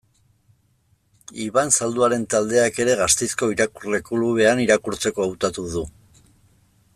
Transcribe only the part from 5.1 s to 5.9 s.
hautatu du.